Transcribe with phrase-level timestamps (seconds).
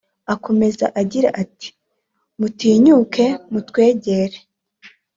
[0.33, 1.69] Akomeza agira ati
[2.39, 4.37] “Mutinyuke mutwegere